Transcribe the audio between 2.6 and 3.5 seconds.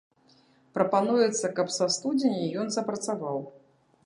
ён запрацаваў.